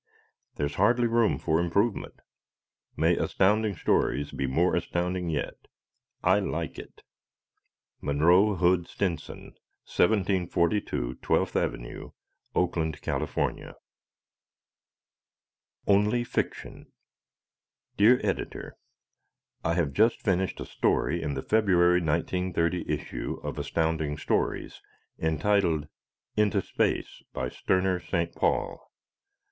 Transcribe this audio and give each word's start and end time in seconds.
There's 0.55 0.73
hardly 0.81 1.05
room 1.05 1.37
for 1.37 1.59
improvement. 1.59 2.21
May 2.97 3.15
Astounding 3.15 3.75
Stories 3.75 4.31
be 4.31 4.47
more 4.47 4.75
astounding 4.75 5.29
yet. 5.29 5.67
I 6.23 6.39
like 6.39 6.79
it! 6.79 7.03
Monroe 8.01 8.55
Hood 8.55 8.87
Stinson, 8.87 9.53
1742, 9.85 11.17
12th 11.21 11.55
Ave., 11.55 12.09
Oakland, 12.55 12.99
California. 13.03 13.75
Only 15.85 16.23
Fiction! 16.23 16.91
Dear 17.95 18.19
Editor: 18.23 18.77
I 19.63 19.75
have 19.75 19.93
just 19.93 20.19
finished 20.23 20.59
a 20.59 20.65
story 20.65 21.21
in 21.21 21.35
the 21.35 21.43
February, 21.43 22.01
1930, 22.01 22.85
issue 22.91 23.39
of 23.43 23.59
Astounding 23.59 24.17
Stories 24.17 24.81
entitled 25.19 25.87
"Into 26.35 26.59
Space," 26.63 27.21
by 27.33 27.49
Sterner 27.49 27.99
St. 27.99 28.33
Paul. 28.33 28.91